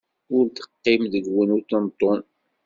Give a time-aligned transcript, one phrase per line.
[0.35, 2.19] Ur d-iqqim deg-wen uṭenṭun.